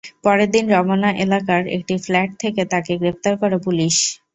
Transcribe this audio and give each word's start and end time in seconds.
পরের 0.23 0.49
দিন 0.51 0.65
রমনা 0.75 1.09
এলাকার 1.23 1.61
একটি 1.75 1.95
ফ্ল্যাট 2.03 2.29
থেকে 2.43 2.61
তাঁকে 2.71 2.93
গ্রেপ্তার 3.01 3.33
করে 3.41 3.57
পুলিশ। 3.65 3.95